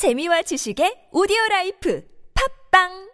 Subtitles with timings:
[0.00, 2.00] 재미와 지식의 오디오 라이프.
[2.32, 3.09] 팟빵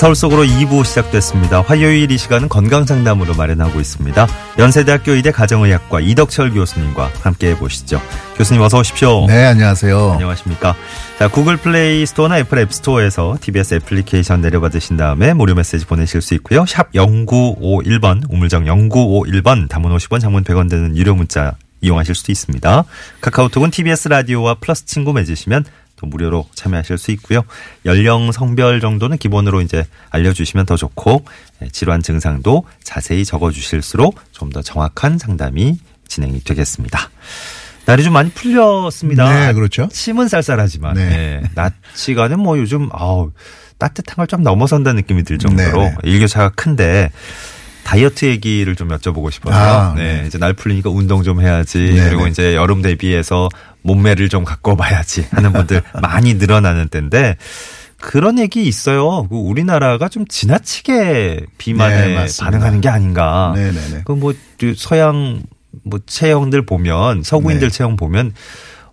[0.00, 1.60] 서울 속으로 2부 시작됐습니다.
[1.60, 4.26] 화요일 이 시간은 건강상담으로 마련하고 있습니다.
[4.58, 8.00] 연세대학교 의대 가정의학과 이덕철 교수님과 함께 해보시죠.
[8.38, 9.26] 교수님 어서 오십시오.
[9.26, 10.12] 네, 안녕하세요.
[10.12, 10.74] 안녕하십니까.
[11.18, 16.64] 자, 구글 플레이 스토어나 애플 앱스토어에서 TBS 애플리케이션 내려받으신 다음에 무료 메시지 보내실 수 있고요.
[16.64, 22.84] 샵 0951번, 우물정 0951번, 단문 50원, 장문 100원 되는 유료 문자 이용하실 수도 있습니다.
[23.20, 25.66] 카카오톡은 TBS 라디오와 플러스 친구 맺으시면
[26.00, 27.42] 또 무료로 참여하실 수 있고요.
[27.84, 31.24] 연령, 성별 정도는 기본으로 이제 알려주시면 더 좋고
[31.62, 35.78] 예, 질환 증상도 자세히 적어주실수록 좀 더 정확한 상담이
[36.08, 36.98] 진행이 되겠습니다.
[37.86, 39.46] 날이 좀 많이 풀렸습니다.
[39.46, 39.88] 네, 그렇죠.
[39.92, 41.02] 침은 쌀쌀하지만 네.
[41.02, 43.30] 예, 낮 시간은 뭐 요즘 아우
[43.78, 47.10] 따뜻한 걸 좀 넘어선다는 느낌이 들 정도로 네, 일교차가 큰데
[47.84, 49.54] 다이어트 얘기를 좀 여쭤보고 싶어요.
[49.54, 50.20] 아, 네.
[50.20, 50.26] 네.
[50.26, 51.78] 이제 날 풀리니까 운동 좀 해야지.
[51.94, 52.30] 네, 그리고 네.
[52.30, 53.48] 이제 여름 대비해서
[53.82, 57.36] 몸매를 좀 갖고 봐야지 하는 분들 많이 늘어나는 때인데
[57.98, 59.26] 그런 얘기 있어요.
[59.28, 62.26] 그 우리나라가 좀 지나치게 비만에 네.
[62.40, 63.52] 반응하는 게 아닌가.
[63.54, 64.02] 네, 네, 네.
[64.04, 64.32] 그뭐
[64.76, 65.42] 서양
[65.84, 67.76] 뭐 체형들 보면 서구인들 네.
[67.76, 68.32] 체형 보면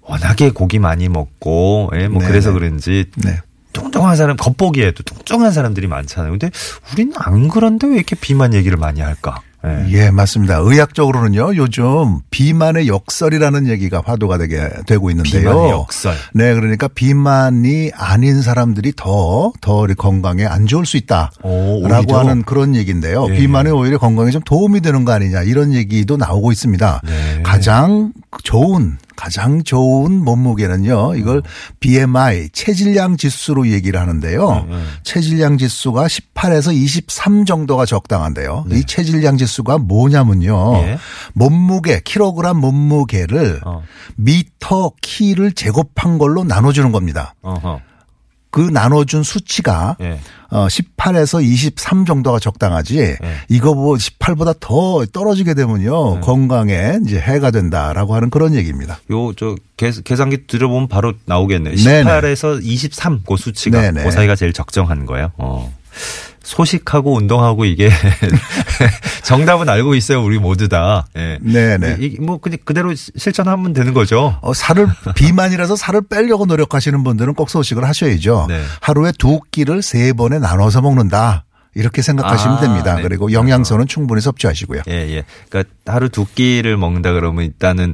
[0.02, 2.60] 워낙에 고기 많이 먹고 예, 뭐 네, 그래서 네.
[2.60, 3.40] 그런지 네.
[3.74, 6.32] 뚱뚱한 사람 겉보기에도 뚱뚱한 사람들이 많잖아요.
[6.32, 6.50] 근데
[6.92, 9.42] 우리는 안 그런데 왜 이렇게 비만 얘기를 많이 할까?
[9.66, 9.86] 예.
[9.90, 10.58] 예, 맞습니다.
[10.58, 15.42] 의학적으로는요, 요즘 비만의 역설이라는 얘기가 화두가 되게 되고 있는데요.
[15.42, 16.16] 비만의 역설.
[16.34, 21.32] 네, 그러니까 비만이 아닌 사람들이 더, 더 건강에 안 좋을 수 있다.
[21.44, 21.88] 오?
[21.88, 23.28] 라고 하는 그런 얘기인데요.
[23.30, 23.36] 예.
[23.38, 27.02] 비만이 오히려 건강에 좀 도움이 되는 거 아니냐 이런 얘기도 나오고 있습니다.
[27.04, 27.44] 네.
[27.44, 31.16] 가장 좋은 가장 좋은 몸무게는요.
[31.16, 31.42] 이걸
[31.80, 34.66] BMI 체질량 지수로 얘기를 하는데요.
[34.70, 34.84] 네.
[35.04, 38.66] 체질량 지수가 18에서 23 정도가 적당한데요.
[38.68, 38.78] 네.
[38.78, 40.78] 이 체질량 지수가 뭐냐면요.
[40.84, 40.98] 예.
[41.34, 43.84] 몸무게 킬로그램 몸무게를 어.
[44.16, 47.34] 미터 키를 제곱한 걸로 나눠주는 겁니다.
[47.42, 47.82] 어허.
[48.52, 50.20] 그 나눠준 수치가 예.
[50.50, 53.18] 어 18에서 23 정도가 적당하지
[53.50, 56.22] 이거 뭐 18보다 더 떨어지게 되면요 네.
[56.22, 59.00] 건강에 이제 해가 된다라고 하는 그런 얘기입니다.
[59.12, 61.76] 요, 저, 계- 계산기 들어보면 바로 나오겠네요.
[61.76, 62.10] 네네.
[62.10, 63.82] 18에서 23, 그 수치가.
[63.82, 64.04] 네네.
[64.04, 65.32] 그 사이가 제일 적정한 거예요.
[65.38, 65.74] 어.
[66.48, 67.90] 소식하고 운동하고 이게
[69.24, 70.24] 정답은 알고 있어요.
[70.24, 71.06] 우리 모두 다.
[71.18, 71.38] 예.
[71.42, 71.98] 네네.
[72.00, 74.38] 이- 뭐 그냥 그대로 시- 실천하면 되는 거죠.
[74.42, 78.46] 어, 살을 비만이라서 살을 빼려고 노력하시는 분들은 꼭 소식을 하셔야죠.
[78.48, 78.62] 네.
[78.82, 81.44] 하루에 두 끼를 세 번에 나눠서 먹는다.
[81.76, 82.96] 이렇게 생각하시면 아, 됩니다.
[82.96, 83.02] 네.
[83.04, 84.84] 그리고 영양소는 충분히 섭취하시고요.
[84.88, 85.24] 예, 예.
[85.50, 87.94] 그러니까 하루 두 끼를 먹는다 그러면 일단은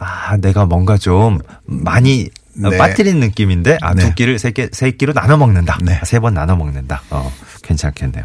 [0.00, 2.78] 아, 내가 뭔가 좀 많이 네.
[2.78, 4.14] 빠뜨린 느낌인데 아, 두 네.
[4.14, 5.78] 끼를 세 개, 세 끼로 나눠 먹는다.
[5.82, 6.00] 네.
[6.04, 7.02] 세번 나눠 먹는다.
[7.10, 7.32] 어,
[7.62, 8.24] 괜찮겠네요.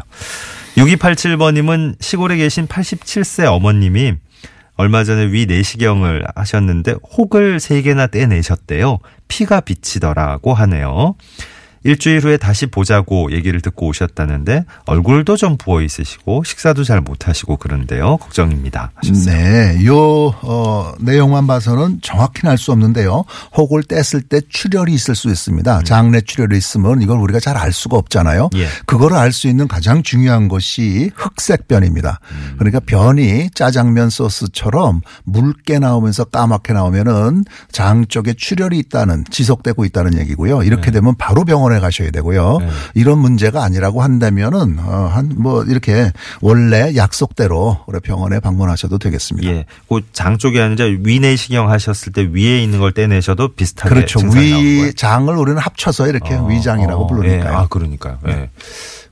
[0.76, 4.14] 6287번님은 시골에 계신 87세 어머님이
[4.76, 8.98] 얼마 전에 위 내시경을 하셨는데 혹을 세 개나 떼내셨대요.
[9.28, 11.16] 피가 비치더라고 하네요.
[11.82, 18.18] 일주일 후에 다시 보자고 얘기를 듣고 오셨다는데 얼굴도 좀 부어 있으시고 식사도 잘 못하시고 그런데요.
[18.18, 18.92] 걱정입니다.
[18.96, 19.34] 하셨어요.
[19.34, 19.96] 네, 요
[20.42, 23.24] 어, 내용만 봐서는 정확히는 알 수 없는데요.
[23.56, 25.82] 혹을 뗐을 때 출혈이 있을 수 있습니다.
[25.84, 28.50] 장내 출혈이 있으면 이걸 우리가 잘 알 수가 없잖아요.
[28.56, 28.66] 예.
[28.86, 32.20] 그거를 알 수 있는 가장 중요한 것이 흑색 변입니다.
[32.58, 40.62] 그러니까 변이 짜장면 소스처럼 묽게 나오면서 까맣게 나오면은 장 쪽에 출혈이 있다는 지속되고 있다는 얘기고요.
[40.62, 42.58] 이렇게 되면 바로 병원 에 가셔야 되고요.
[42.60, 42.68] 네.
[42.94, 49.48] 이런 문제가 아니라고 한다면은 어, 한뭐 이렇게 원래 약속대로 병원에 방문하셔도 되겠습니다.
[49.50, 49.64] 예.
[49.88, 54.18] 그장 쪽이 아니라 위내시경 하셨을 때 위에 있는 걸 떼내셔도 비슷하게 그렇죠.
[54.20, 54.86] 증상이 나오는 거예요.
[54.86, 57.52] 위 장을 우리는 합쳐서 이렇게 어, 위장이라고 어, 부르니까요.
[57.52, 57.56] 예.
[57.56, 58.18] 아, 그러니까요.
[58.28, 58.50] 예.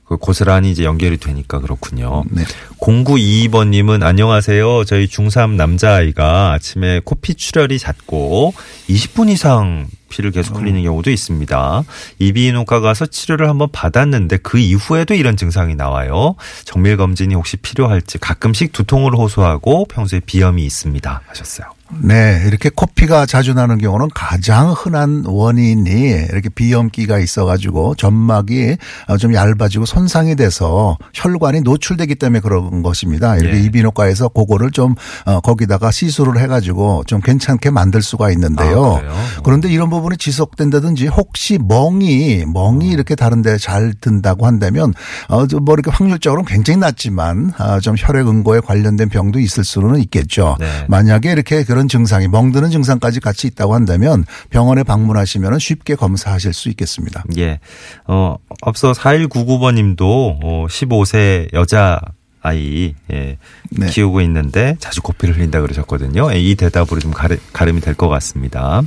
[0.09, 2.23] 그 고스란히 이제 연결이 되니까 그렇군요.
[2.31, 2.43] 네.
[2.81, 4.83] 0922번님은 안녕하세요.
[4.85, 8.55] 저희 중3 남자아이가 아침에 코피 출혈이 잦고
[8.89, 10.59] 20분 이상 피를 계속 어.
[10.59, 11.83] 흘리는 경우도 있습니다.
[12.19, 16.35] 이비인후과 가서 치료를 한번 받았는데 그 이후에도 이런 증상이 나와요.
[16.65, 21.21] 정밀 검진이 혹시 필요할지 가끔씩 두통을 호소하고 평소에 비염이 있습니다.
[21.27, 21.78] 하셨어요.
[21.97, 25.91] 네, 이렇게 코피가 자주 나는 경우는 가장 흔한 원인이
[26.29, 28.77] 이렇게 비염기가 있어가지고 점막이
[29.07, 33.37] 어, 좀 얇아지고 손상이 돼서 혈관이 노출되기 때문에 그런 것입니다.
[33.37, 33.61] 이렇게 예.
[33.61, 34.93] 이비인후과에서 그거를 좀
[35.25, 38.85] 어, 거기다가 시술을 해가지고 좀 괜찮게 만들 수가 있는데요.
[38.85, 39.13] 아, 그래요?
[39.43, 44.93] 그런데 이런 부분이 지속된다든지 혹시 멍이 멍이 이렇게 다른데 잘 든다고 한다면
[45.29, 50.55] 어뭐 이렇게 확률적으로는 굉장히 낮지만 아, 좀 혈액 응고에 관련된 병도 있을 수는 있겠죠.
[50.59, 50.67] 네.
[50.87, 56.67] 만약에 이렇게 그런 다른 증상이 멍드는 증상까지 같이 있다고 한다면 병원에 방문하시면 쉽게 검사하실 수
[56.67, 57.23] 있겠습니다.
[57.37, 57.61] 예.
[58.05, 62.01] 어, 앞서 4199번 님도 어, 15세 여자
[62.41, 63.37] 아이 예,
[63.69, 63.87] 네.
[63.87, 66.33] 키우고 있는데 자주 코피를 흘린다 그러셨거든요.
[66.33, 68.81] 예, 이 대답으로 좀 가르, 가름이 될 것 같습니다.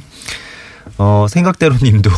[0.98, 2.10] 어, 생각대로 님도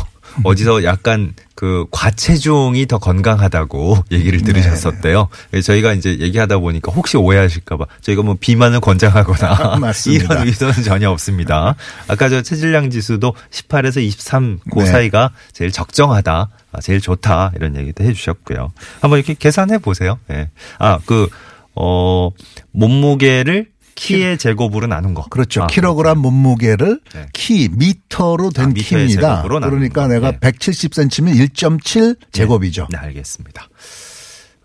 [0.42, 4.52] 어디서 약간 그 과체중이 더 건강하다고 얘기를 네.
[4.52, 5.28] 들으셨었대요.
[5.54, 9.80] 예, 저희가 이제 얘기하다 보니까 혹시 오해하실까봐 저희가 뭐 비만을 권장하거나.
[10.06, 11.76] 이런 의도는 전혀 없습니다.
[12.08, 14.86] 아까 저 체질량 지수도 18에서 23, 그 네.
[14.86, 18.72] 사이가 제일 적정하다, 아, 제일 좋다 이런 얘기도 해주셨고요.
[19.00, 20.18] 한번 이렇게 계산해 보세요.
[20.30, 20.50] 예.
[20.78, 21.28] 아, 그,
[21.74, 22.30] 어,
[22.72, 25.24] 몸무게를 키의 제곱으로 나눈 거.
[25.28, 25.62] 그렇죠.
[25.62, 27.26] 아, 킬로그램 몸무게를 네.
[27.32, 29.42] 키 미터로 된 아, 키입니다.
[29.42, 30.08] 그러니까 거.
[30.08, 30.38] 내가 네.
[30.38, 32.88] 170cm면 1.7 제곱이죠.
[32.90, 33.68] 네, 알겠습니다.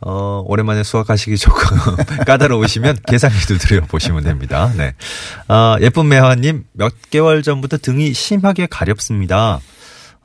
[0.01, 1.77] 어, 오랜만에 수학하시기 조금
[2.25, 4.71] 까다로우시면 계산기도 들여보시면 됩니다.
[4.77, 4.93] 네.
[5.47, 9.59] 아, 예쁜 매화님, 몇 개월 전부터 등이 심하게 가렵습니다.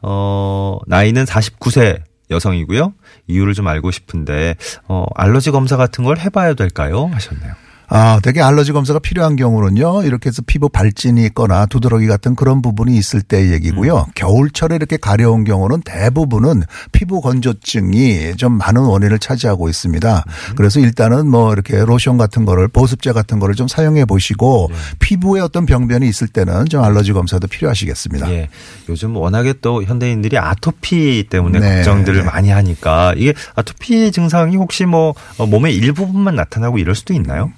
[0.00, 2.94] 어, 나이는 49세 여성이고요.
[3.26, 4.54] 이유를 좀 알고 싶은데,
[4.86, 7.10] 어, 알러지 검사 같은 걸 해봐야 될까요?
[7.12, 7.54] 하셨네요.
[7.88, 10.04] 아, 되게 알러지 검사가 필요한 경우는요.
[10.04, 14.06] 이렇게 해서 피부 발진이 있거나 두드러기 같은 그런 부분이 있을 때 얘기고요.
[14.08, 14.12] 음.
[14.14, 20.24] 겨울철에 이렇게 가려운 경우는 대부분은 피부 건조증이 좀 많은 원인을 차지하고 있습니다.
[20.26, 20.54] 음.
[20.56, 24.76] 그래서 일단은 뭐 이렇게 로션 같은 거를 보습제 같은 거를 좀 사용해 보시고 네.
[24.98, 28.30] 피부에 어떤 병변이 있을 때는 좀 알러지 검사도 필요하시겠습니다.
[28.30, 28.48] 예.
[28.88, 32.24] 요즘 워낙에 또 현대인들이 아토피 때문에 네, 걱정들을 네.
[32.24, 37.52] 많이 하니까 이게 아토피 증상이 혹시 뭐 어, 몸의 일부분만 나타나고 이럴 수도 있나요?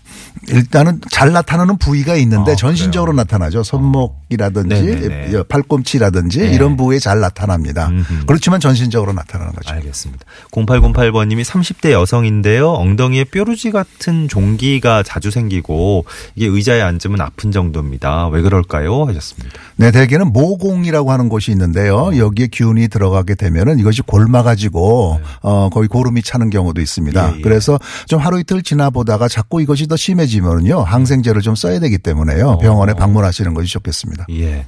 [0.49, 3.23] 일단은 잘 나타나는 부위가 있는데 아, 전신적으로 그래요?
[3.23, 3.63] 나타나죠.
[3.63, 5.43] 손목이라든지 네네네.
[5.49, 6.55] 팔꿈치라든지 네.
[6.55, 7.89] 이런 부위에 잘 나타납니다.
[7.89, 8.27] 음흠.
[8.27, 9.75] 그렇지만 전신적으로 나타나는 거죠.
[9.75, 10.25] 알겠습니다.
[10.53, 12.71] 0808번님이 30대 여성인데요.
[12.71, 16.05] 엉덩이에 뾰루지 같은 종기가 자주 생기고
[16.35, 18.29] 이게 의자에 앉으면 아픈 정도입니다.
[18.29, 19.05] 왜 그럴까요?
[19.07, 19.59] 하셨습니다.
[19.77, 22.17] 네, 대개는 모공이라고 하는 곳이 있는데요.
[22.17, 27.27] 여기에 균이 들어가게 되면은 이것이 골마가지고 어 거의 고름이 차는 경우도 있습니다.
[27.27, 27.33] 네.
[27.35, 27.43] 예, 예.
[27.43, 32.49] 그래서 좀 하루 이틀 지나보다가 자꾸 이것이 더 심해지면은요 항생제를 좀 써야 되기 때문에요.
[32.51, 32.59] 어.
[32.59, 34.27] 병원에 방문하시는 것이 좋겠습니다.
[34.31, 34.67] 예.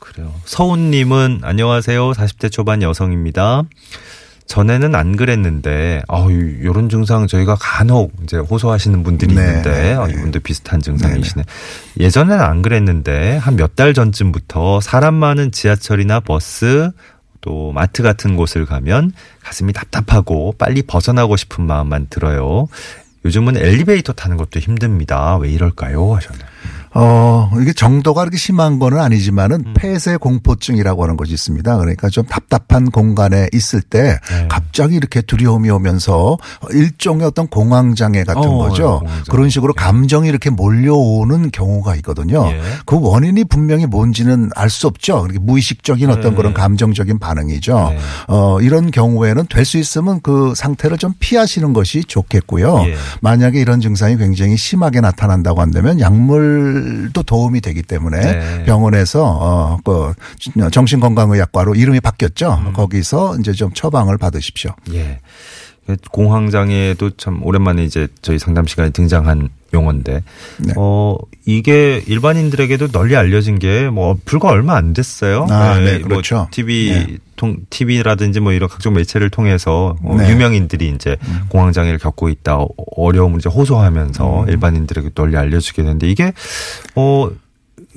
[0.00, 0.32] 그래요.
[0.44, 2.10] 서훈님은 안녕하세요.
[2.12, 3.62] 40대 초반 여성입니다.
[4.46, 10.08] 전에는 안 그랬는데, 아유, 요런 증상 저희가 간혹 이제 호소하시는 분들이 네, 있는데, 네, 아,
[10.08, 10.14] 네.
[10.14, 11.44] 이분도 비슷한 증상이시네.
[12.00, 16.90] 예전에는 안 그랬는데, 한 몇 달 전쯤부터 사람 많은 지하철이나 버스,
[17.40, 19.12] 또 마트 같은 곳을 가면
[19.44, 22.66] 가슴이 답답하고 빨리 벗어나고 싶은 마음만 들어요.
[23.24, 25.36] 요즘은 엘리베이터 타는 것도 힘듭니다.
[25.36, 26.14] 왜 이럴까요?
[26.14, 26.46] 하셨네요.
[26.92, 29.74] 어, 이게 정도가 그렇게 심한 거는 아니지만은 음.
[29.76, 31.76] 폐쇄 공포증이라고 하는 것이 있습니다.
[31.78, 34.48] 그러니까 좀 답답한 공간에 있을 때 네.
[34.48, 36.36] 갑자기 이렇게 두려움이 오면서
[36.72, 38.98] 일종의 어떤 공황장애 같은 어, 거죠.
[39.00, 39.24] 공황장애.
[39.30, 42.46] 그런 식으로 감정이 이렇게 몰려오는 경우가 있거든요.
[42.50, 42.60] 예.
[42.86, 45.22] 그 원인이 분명히 뭔지는 알 수 없죠.
[45.22, 46.36] 그렇게 무의식적인 어떤 네.
[46.36, 47.90] 그런 감정적인 반응이죠.
[47.90, 47.98] 네.
[48.28, 52.84] 어, 이런 경우에는 될 수 있으면 그 상태를 좀 피하시는 것이 좋겠고요.
[52.86, 52.94] 예.
[53.20, 56.79] 만약에 이런 증상이 굉장히 심하게 나타난다고 한다면 약물
[57.12, 58.64] 도 도움이 되기 때문에 네.
[58.64, 60.12] 병원에서 어, 그
[60.70, 62.62] 정신건강의학과로 이름이 바뀌었죠.
[62.66, 62.72] 음.
[62.72, 64.72] 거기서 이제 좀 처방을 받으십시오.
[64.92, 65.20] 예.
[66.10, 70.22] 공황장애도 참 오랜만에 이제 저희 상담 시간에 등장한 용어인데,
[70.58, 70.72] 네.
[70.76, 71.16] 어,
[71.46, 75.46] 이게 일반인들에게도 널리 알려진 게 뭐 불과 얼마 안 됐어요.
[75.48, 76.36] 아, 네, 그렇죠.
[76.36, 77.18] 뭐 TV, 네.
[77.36, 80.26] 통, TV라든지 뭐 이런 각종 매체를 통해서 어, 네.
[80.26, 80.30] 음.
[80.30, 81.16] 유명인들이 이제
[81.48, 84.48] 공황 장애를 겪고 있다, 어, 어려움을 이제 호소하면서 음.
[84.48, 86.32] 일반인들에게 널리 알려지게 되는데 이게,
[86.96, 87.30] 어,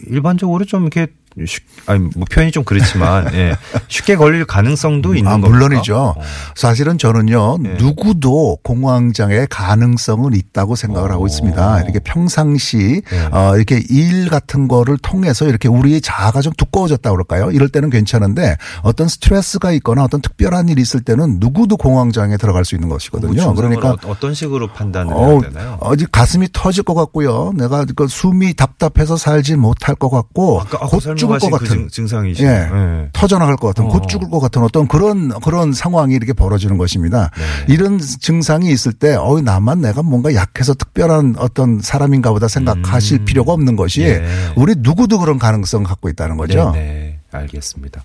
[0.08, 1.08] 일반적으로 좀 이렇게
[1.46, 3.56] 쉽, 아니, 뭐 표현이 좀 그렇지만, 예.
[3.88, 5.50] 쉽게 걸릴 가능성도 있는 아, 겁니까?
[5.50, 5.98] 물론이죠.
[6.18, 6.22] 어.
[6.56, 7.74] 사실은 저는요, 네.
[7.80, 11.28] 누구도 공황장애 가능성은 있다고 생각을 하고 어.
[11.28, 11.82] 있습니다.
[11.82, 13.26] 이렇게 평상시, 네.
[13.32, 17.52] 어, 이렇게 일 같은 거를 통해서 이렇게 우리의 자아가 좀 두꺼워졌다 그럴까요?
[17.52, 22.76] 이럴 때는 괜찮은데 어떤 스트레스가 있거나 어떤 특별한 일이 있을 때는 누구도 공황장애에 들어갈 수
[22.76, 23.44] 있는 것이거든요.
[23.44, 25.78] 뭐 그러니까 어- 어떤 식으로 판단을 어, 해야 되나요?
[25.82, 27.54] 어디 가슴이 터질 것 같고요.
[27.56, 31.88] 내가 그 숨이 답답해서 살지 못할 것 같고 아까 아까 곧 죽을 것그 같은 증,
[31.88, 32.46] 증상이시죠.
[32.46, 32.70] 예.
[32.72, 33.10] 예.
[33.14, 33.88] 터져나갈 것 같은 어.
[33.90, 37.32] 곧 죽을 것 같은 어떤 그런 그런 상황이 이렇게 벌어지는 것입니다.
[37.36, 37.74] 네.
[37.74, 43.26] 이런 증상이 있을 때 어, 나만 내가 뭔가 약해서 특별한 어떤 사람인가 보다 생각하실 음.
[43.26, 44.24] 필요가 없는 것이 예.
[44.56, 46.72] 우리 누구도 그런 가능성 갖고 있다는 거죠.
[46.74, 47.20] 네, 네.
[47.32, 48.04] 알겠습니다.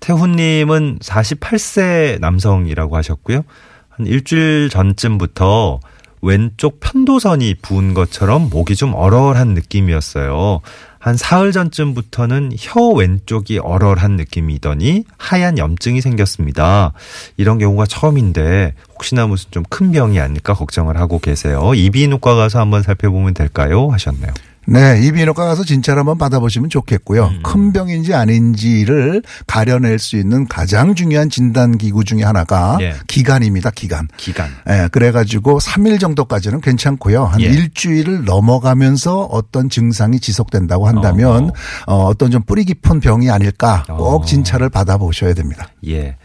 [0.00, 3.44] 태훈님은 48세 남성이라고 하셨고요.
[3.88, 5.80] 한 일주일 전쯤부터
[6.22, 10.60] 왼쪽 편도선이 부은 것처럼 목이 좀 얼얼한 느낌이었어요.
[11.02, 16.92] 한 사흘 전쯤부터는 혀 왼쪽이 얼얼한 느낌이더니 하얀 염증이 생겼습니다.
[17.36, 21.72] 이런 경우가 처음인데 혹시나 무슨 좀 큰 병이 아닐까 걱정을 하고 계세요.
[21.74, 23.88] 이비인후과 가서 한번 살펴보면 될까요?
[23.90, 24.32] 하셨네요.
[24.66, 27.26] 네, 이비인후과 가서 진찰 한번 받아보시면 좋겠고요.
[27.26, 27.42] 음.
[27.42, 32.94] 큰 병인지 아닌지를 가려낼 수 있는 가장 중요한 진단 기구 중에 하나가 예.
[33.08, 33.70] 기간입니다.
[33.70, 34.06] 기간.
[34.16, 34.50] 기간.
[34.68, 37.24] 예, 그래가지고 3일 정도까지는 괜찮고요.
[37.24, 37.46] 한 예.
[37.46, 41.50] 일주일을 넘어가면서 어떤 증상이 지속된다고 한다면
[41.86, 44.24] 어, 어 떤 좀 뿌리 깊은 병이 아닐까 꼭 어.
[44.24, 45.68] 진찰을 받아보셔야 됩니다.
[45.86, 46.16] 예.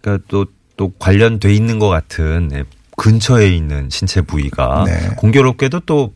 [0.00, 2.64] 그러니까 또, 또 관련돼 있는 것 같은 예,
[2.96, 5.08] 근처에 있는 신체 부위가 네.
[5.16, 6.12] 공교롭게도 또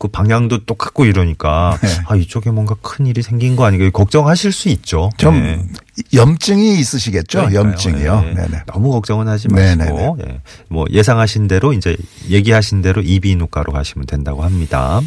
[0.00, 1.88] 그 방향도 똑같고 이러니까 네.
[2.06, 5.10] 아 이쪽에 뭔가 큰 일이 생긴 거 아닌가 걱정하실 수 있죠.
[5.18, 5.62] 좀 네.
[6.14, 7.40] 염증이 있으시겠죠?
[7.40, 7.68] 그러니까요.
[7.68, 8.20] 염증이요.
[8.34, 8.62] 네.
[8.66, 9.48] 너무 걱정은 하지.
[9.48, 10.40] 마시고 예.
[10.68, 11.98] 뭐 예상하신 대로 이제
[12.30, 15.02] 얘기하신 대로 이비인후과로 가시면 된다고 합니다.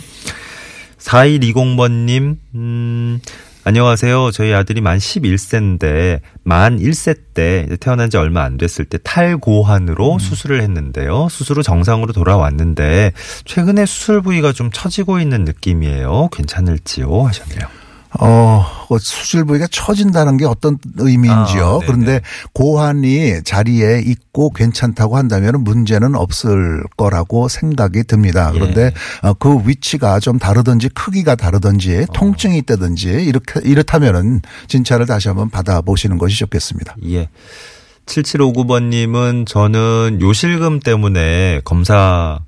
[0.99, 3.19] 4120번님 음
[3.65, 4.31] 안녕하세요.
[4.31, 9.03] 저희 아들이 만 11세인데 만 1세 때 태어난 지 얼마 안 됐을 때 음.
[9.03, 11.29] 탈고환으로 수술을 했는데요.
[11.29, 13.13] 수술 후 정상으로 돌아왔는데
[13.45, 16.27] 최근에 수술 부위가 좀 처지고 있는 느낌이에요.
[16.33, 17.25] 괜찮을지요?
[17.25, 17.82] 하셨네요.
[18.19, 21.65] 어, 그 수술 부위가 처진다는 게 어떤 의미인지요.
[21.65, 21.85] 아, 네네.
[21.85, 22.21] 그런데
[22.53, 28.51] 고환이 자리에 있고 괜찮다고 한다면 문제는 없을 거라고 생각이 듭니다.
[28.51, 29.27] 그런데 예.
[29.27, 32.13] 어, 그 위치가 좀 다르든지 크기가 다르든지 어.
[32.13, 36.95] 통증이 있다든지 이렇게 이렇다면은 진찰을 다시 한번 받아보시는 것이 좋겠습니다.
[37.05, 37.29] 예.
[38.05, 42.39] 7759번님은 저는 요실금 때문에 검사를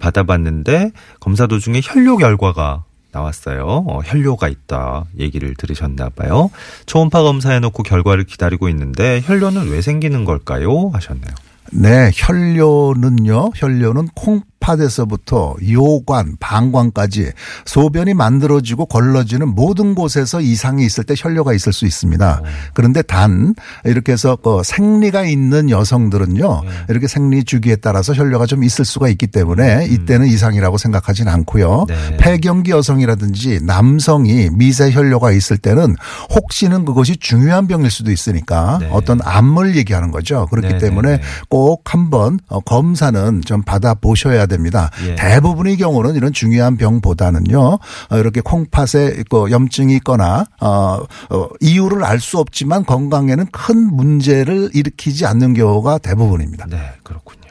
[0.00, 0.90] 받아봤는데
[1.20, 2.85] 검사 도중에 혈뇨 결과가
[3.16, 3.64] 나왔어요.
[3.64, 6.50] 어, 혈뇨가 있다 얘기를 들으셨나 봐요.
[6.86, 10.90] 초음파 검사해놓고 결과를 기다리고 있는데 혈뇨는 왜 생기는 걸까요?
[10.92, 11.34] 하셨네요.
[11.72, 13.50] 네, 혈뇨는요.
[13.54, 17.30] 혈뇨는 콩 팥에서부터 요관, 방광까지
[17.64, 22.42] 소변이 만들어지고 걸러지는 모든 곳에서 이상이 있을 때 혈뇨가 있을 수 있습니다.
[22.74, 23.54] 그런데 단
[23.84, 26.62] 이렇게 해서 그 생리가 있는 여성들은요.
[26.88, 31.86] 이렇게 생리 주기에 따라서 혈뇨가 좀 있을 수가 있기 때문에 이때는 이상이라고 생각하진 않고요.
[31.88, 32.16] 네.
[32.16, 35.94] 폐경기 여성이라든지 남성이 미세 혈뇨가 있을 때는
[36.34, 38.88] 혹시는 그것이 중요한 병일 수도 있으니까 네.
[38.90, 40.46] 어떤 암을 얘기하는 거죠.
[40.50, 41.22] 그렇기 네, 때문에 네, 네.
[41.48, 44.55] 꼭 한번 어, 검사는 좀 받아 보셔야 됩니다.
[45.06, 45.14] 예.
[45.14, 50.98] 대부분의 경우는 이런 중요한 병보다는요 어, 이렇게 콩팥에 그 염증이 있거나 어,
[51.30, 56.66] 어, 이유를 알 수 없지만 건강에는 큰 문제를 일으키지 않는 경우가 대부분입니다.
[56.68, 57.46] 네, 그렇군요.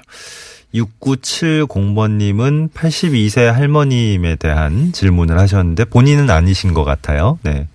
[0.74, 7.40] 6970번님은 82세 할머님에 대한 질문을 하셨는데 본인은 아니신 것 같아요.
[7.44, 7.68] 네.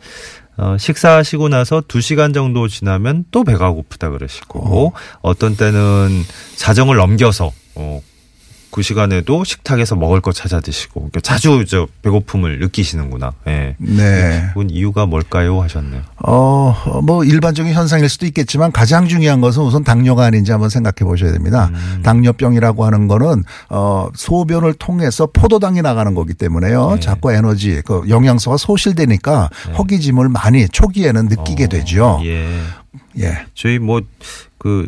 [0.57, 5.35] 어, 식사하시고 나서 2시간 정도 지나면 또 배가 고프다 그러시고 어.
[5.35, 6.23] 떤 때는
[6.57, 8.03] 자정을 넘겨서 어,
[8.71, 13.33] 그 시간에도 식탁에서 먹을 거 찾아 드시고 그러니까 자주 저 배고픔을 느끼시는구나.
[13.49, 13.75] 예.
[13.79, 14.45] 네.
[14.49, 15.61] 그건 이유가 뭘까요?
[15.61, 16.03] 하셨네요.
[16.25, 21.33] 어, 뭐 일반적인 현상일 수도 있겠지만 가장 중요한 것은 우선 당뇨가 아닌지 한번 생각해 보셔야
[21.33, 21.71] 됩니다.
[21.73, 22.01] 음.
[22.03, 26.95] 당뇨병이라고 하는 거는 어, 소변을 통해서 포도당이 나가는 거기 때문에요.
[26.95, 27.01] 네.
[27.01, 32.21] 자꾸 에너지, 그 영양소가 소실되니까 허기짐을 많이 초기에는 느끼게 어, 되죠.
[32.25, 32.61] 예.
[33.19, 33.47] 예.
[33.55, 34.01] 저희 뭐
[34.61, 34.87] 그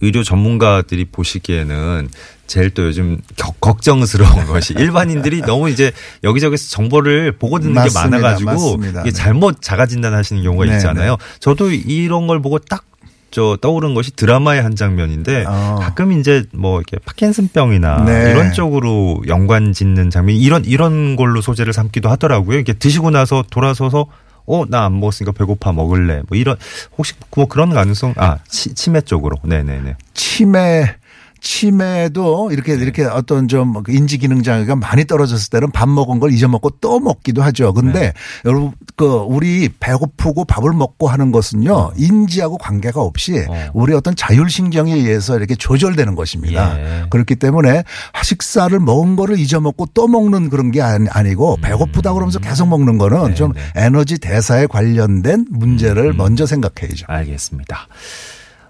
[0.00, 2.08] 의료 전문가들이 보시기에는
[2.46, 5.92] 제일 또 요즘 격- 걱정스러운 것이 일반인들이 너무 이제
[6.24, 8.04] 여기저기서 정보를 보고 듣는 맞습니다.
[8.04, 9.00] 게 많아가지고 맞습니다.
[9.02, 9.16] 이게 네.
[9.16, 11.16] 잘못 자가 진단하시는 경우가 네, 있잖아요.
[11.40, 12.84] 저도 이런 걸 보고 딱
[13.30, 15.76] 저 떠오른 것이 드라마의 한 장면인데 어.
[15.82, 18.30] 가끔 이제 뭐 이렇게 파킨슨병이나 네.
[18.30, 22.58] 이런 쪽으로 연관 짓는 장면 이런 이런 걸로 소재를 삼기도 하더라고요.
[22.58, 24.06] 이게 드시고 나서 돌아서서
[24.48, 26.22] 어 나 안 먹었으니까 배고파 먹을래.
[26.28, 26.56] 뭐 이런
[26.96, 29.36] 혹시 뭐 그런 가능성 아 치, 치매 쪽으로.
[29.44, 29.96] 네 네 네.
[30.14, 30.96] 치매
[31.40, 32.82] 치매도 이렇게 네.
[32.82, 37.42] 이렇게 어떤 좀그 인지 기능 장애가 많이 떨어졌을 때는 밥 먹은 걸 잊어먹고 또 먹기도
[37.42, 37.72] 하죠.
[37.72, 38.12] 근데 네.
[38.44, 43.68] 여러분 그 우리 배고프고 밥을 먹고 하는 것은요 인지하고 관계가 없이 어.
[43.74, 46.78] 우리 어떤 자율 신경에 의해서 이렇게 조절되는 것입니다.
[46.78, 47.06] 예.
[47.10, 47.84] 그렇기 때문에
[48.22, 53.18] 식사를 먹은 거를 잊어먹고 또 먹는 그런 게 아니- 아니고 배고프다 그러면서 계속 먹는 거는
[53.18, 53.28] 음.
[53.28, 53.60] 네, 좀 네.
[53.74, 57.06] 에너지 대사에 관련된 문제를 먼저 생각해야죠.
[57.08, 57.86] 알겠습니다.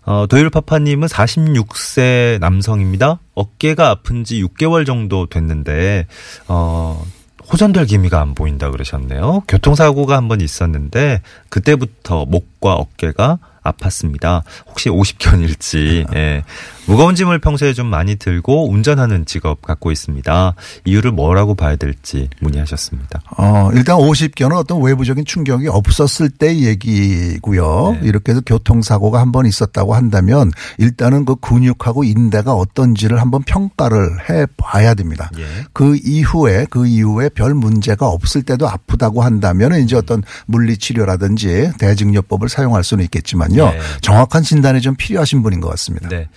[0.08, 3.18] 어, 도일파파님은 46세 남성입니다.
[3.34, 6.06] 어깨가 아픈 지 6개월 정도 됐는데,
[6.46, 7.04] 어,
[7.52, 9.42] 호전될 기미가 안 보인다 그러셨네요.
[9.46, 14.44] 교통사고가 한 번 있었는데, 그때부터 목과 어깨가 아팠습니다.
[14.66, 16.42] 혹시 50견일지, 예.
[16.88, 20.54] 무거운 짐을 평소에 좀 많이 들고 운전하는 직업 갖고 있습니다.
[20.86, 23.20] 이유를 뭐라고 봐야 될지 문의하셨습니다.
[23.36, 27.98] 어, 일단 50견은 어떤 외부적인 충격이 없었을 때 얘기고요.
[28.00, 28.08] 네.
[28.08, 34.46] 이렇게 해서 교통사고가 한 번 있었다고 한다면 일단은 그 근육하고 인대가 어떤지를 한번 평가를 해
[34.56, 35.30] 봐야 됩니다.
[35.38, 35.44] 예.
[35.74, 42.82] 그 이후에 그 이후에 별 문제가 없을 때도 아프다고 한다면 이제 어떤 물리치료라든지 대증요법을 사용할
[42.84, 43.66] 수는 있겠지만요.
[43.70, 43.78] 네.
[44.00, 46.08] 정확한 진단이 좀 필요하신 분인 것 같습니다.
[46.08, 46.28] 네.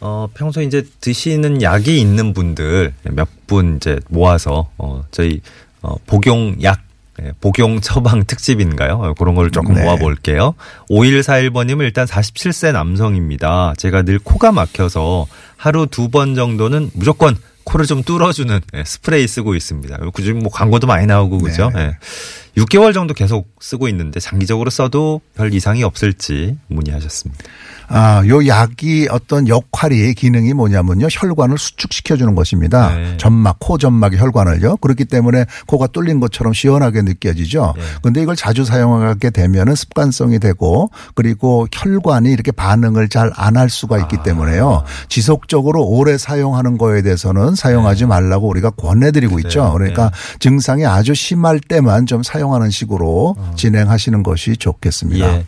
[0.00, 5.40] 어, 평소에 이제 드시는 약이 있는 분들 몇 분 이제 모아서 어, 저희
[5.82, 6.78] 어, 복용약
[7.22, 8.92] 예, 복용 처방 특집인가요?
[8.94, 9.82] 어, 그런 걸 조금 네.
[9.82, 10.54] 모아볼게요.
[10.88, 13.74] 5141번님은 일단 47세 남성입니다.
[13.76, 15.26] 제가 늘 코가 막혀서
[15.56, 19.98] 하루 두 번 정도는 무조건 코를 좀 뚫어주는 예, 스프레이 쓰고 있습니다.
[20.14, 21.70] 그중 뭐 광고도 많이 나오고 그죠?
[21.74, 21.80] 네.
[22.56, 22.60] 예.
[22.62, 27.44] 6개월 정도 계속 쓰고 있는데 장기적으로 써도 별 이상이 없을지 문의하셨습니다.
[27.90, 31.08] 아, 요 약이 어떤 역할이 기능이 뭐냐면요.
[31.10, 32.94] 혈관을 수축시켜 주는 것입니다.
[32.94, 33.16] 네.
[33.18, 34.76] 점막, 코 점막의 혈관을요.
[34.78, 37.74] 그렇기 때문에 코가 뚫린 것처럼 시원하게 느껴지죠.
[37.76, 37.82] 네.
[38.02, 43.98] 근데 이걸 자주 사용하게 되면은 습관성이 되고 그리고 혈관이 이렇게 반응을 잘 안 할 수가
[43.98, 44.22] 있기 아.
[44.22, 44.84] 때문에요.
[45.08, 49.64] 지속적으로 오래 사용하는 거에 대해서는 사용하지 말라고 우리가 권해드리고 있죠.
[49.64, 49.72] 네.
[49.72, 55.26] 그러니까 증상이 아주 심할 때만 좀 사용하는 식으로 진행하시는 것이 좋겠습니다.
[55.26, 55.30] 어.
[55.34, 55.44] 예.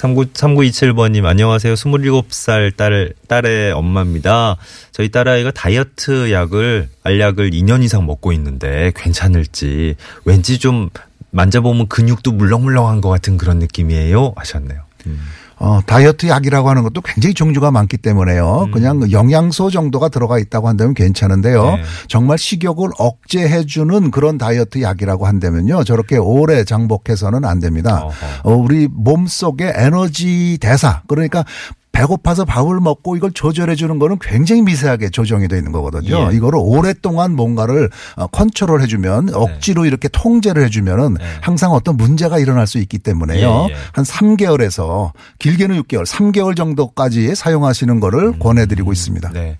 [0.00, 1.74] 39, 3927번님, 안녕하세요.
[1.74, 4.56] 27살 딸, 딸의 엄마입니다.
[4.92, 10.88] 저희 딸아이가 다이어트 약을, 알약을 2년 이상 먹고 있는데 괜찮을지, 왠지 좀
[11.32, 14.32] 만져보면 근육도 물렁물렁한 것 같은 그런 느낌이에요.
[14.36, 14.80] 하셨네요.
[15.06, 15.20] 음.
[15.60, 18.64] 어, 다이어트 약이라고 하는 것도 굉장히 종류가 많기 때문에요.
[18.68, 18.70] 음.
[18.70, 21.76] 그냥 영양소 정도가 들어가 있다고 한다면 괜찮은데요.
[21.76, 21.82] 네.
[22.08, 25.84] 정말 식욕을 억제해주는 그런 다이어트 약이라고 한다면요.
[25.84, 28.04] 저렇게 오래 장복해서는 안 됩니다.
[28.04, 28.14] 어허.
[28.44, 31.44] 어, 우리 몸 속의 에너지 대사 그러니까
[31.92, 36.30] 배고파서 밥을 먹고 이걸 조절해 주는 거는 굉장히 미세하게 조정이 되어 있는 거거든요.
[36.30, 36.36] 예.
[36.36, 41.24] 이거를 오랫동안 뭔가를 어, 컨트롤 해주면 억지로 이렇게 통제를 해주면은 네.
[41.40, 43.66] 항상 어떤 문제가 일어날 수 있기 때문에요.
[43.68, 43.76] 예, 예.
[43.92, 49.30] 한 3개월에서 길게는 6개월, 3개월 정도까지 사용하시는 거를 권해드리고 있습니다.
[49.32, 49.58] 네.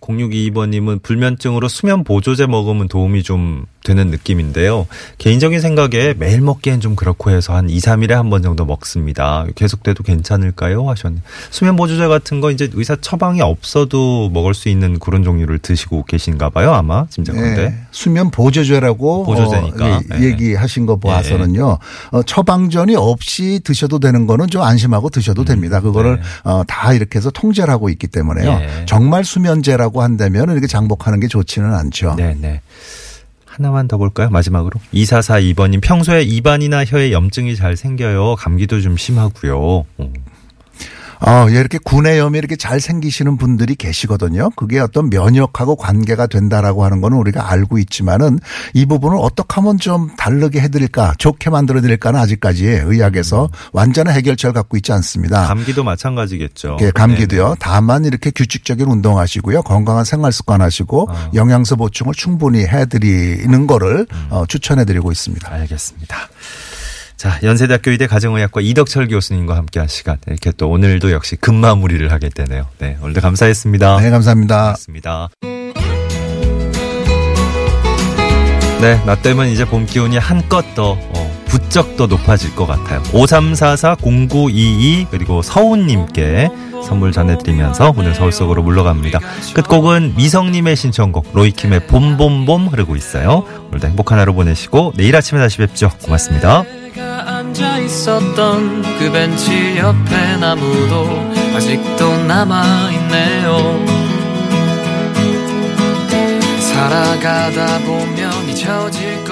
[0.00, 4.86] 0622번님은 불면증으로 수면 보조제 먹으면 도움이 좀 되는 느낌인데요.
[5.18, 9.44] 개인적인 생각에 매일 먹기엔 좀 그렇고 해서 한 2, 3일에 한 번 정도 먹습니다.
[9.56, 10.88] 계속돼도 괜찮을까요?
[10.88, 11.16] 하셨네.
[11.50, 16.50] 수면 보조제 같은 거 이제 의사 처방이 없어도 먹을 수 있는 그런 종류를 드시고 계신가
[16.50, 16.72] 봐요.
[16.72, 17.62] 아마 짐작컨대.
[17.62, 17.74] 네.
[17.90, 19.84] 수면 보조제라고 보조제니까.
[19.84, 20.26] 어, 예, 네.
[20.28, 21.78] 얘기하신 거 봐서는요.
[22.12, 25.80] 어, 처방전이 없이 드셔도 되는 거는 좀 안심하고 드셔도 됩니다.
[25.80, 26.22] 그거를 네.
[26.50, 28.48] 어, 다 이렇게 해서 통제를 하고 있기 때문에요.
[28.50, 28.86] 예.
[28.86, 32.14] 정말 수면제라고 한다면 이렇게 장복하는 게 좋지는 않죠.
[32.16, 32.60] 네, 네.
[33.52, 34.30] 하나만 더 볼까요?
[34.30, 34.80] 마지막으로.
[34.94, 38.36] 2442번님, 평소에 입안이나 혀에 염증이 잘 생겨요.
[38.36, 39.84] 감기도 좀 심하고요.
[40.00, 40.12] 음.
[41.24, 44.50] 어, 예, 이렇게 구내염이 이렇게 잘 생기시는 분들이 계시거든요.
[44.56, 48.38] 그게 어떤 면역하고 관계가 된다라고 하는 거는 우리가 알고 있지만은
[48.74, 54.92] 이 부분을 어떻게 하면 좀 다르게 해드릴까, 좋게 만들어드릴까는 아직까지 의학에서 완전한 해결책을 갖고 있지
[54.92, 55.46] 않습니다.
[55.46, 56.78] 감기도 마찬가지겠죠.
[56.80, 57.44] 예, 감기도요.
[57.44, 57.56] 네네.
[57.60, 59.62] 다만 이렇게 규칙적인 운동하시고요.
[59.62, 61.30] 건강한 생활 습관 하시고 어.
[61.34, 64.26] 영양소 보충을 충분히 해드리는 거를 음.
[64.30, 65.52] 어, 추천해드리고 있습니다.
[65.52, 66.16] 알겠습니다.
[67.22, 70.16] 자, 연세대학교 의대 가정의학과 이덕철 교수님과 함께한 시간.
[70.26, 72.66] 이렇게 또 오늘도 역시 금마무리를 하게 되네요.
[72.80, 74.00] 네, 오늘도 감사했습니다.
[74.00, 74.62] 네, 감사합니다.
[74.62, 75.28] 고맙습니다.
[78.80, 83.00] 네, 나 때문에 이제 봄 기온이 한껏 더 어, 부쩍 더 높아질 것 같아요.
[83.04, 86.50] 5344-0922 그리고 서훈님께
[86.84, 89.20] 선물 전해드리면서 오늘 서울 속으로 물러갑니다.
[89.54, 93.44] 끝곡은 미성님의 신청곡 로이킴의 봄봄봄 흐르고 있어요.
[93.68, 95.92] 오늘도 행복한 하루 보내시고 내일 아침에 다시 뵙죠.
[96.02, 96.64] 고맙습니다.
[97.52, 101.04] 앉아 있었던 그 벤치 옆에 나무도
[101.54, 103.84] 아직도 남아 있네요.
[106.60, 109.31] 살아가다 보면 잊혀질 했지.